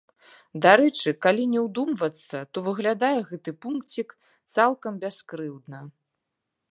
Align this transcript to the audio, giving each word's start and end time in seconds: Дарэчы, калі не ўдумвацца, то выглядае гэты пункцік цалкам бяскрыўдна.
Дарэчы, 0.65 1.09
калі 1.25 1.43
не 1.51 1.59
ўдумвацца, 1.65 2.37
то 2.53 2.57
выглядае 2.67 3.13
гэты 3.29 3.51
пункцік 3.65 4.07
цалкам 4.55 4.93
бяскрыўдна. 5.05 5.79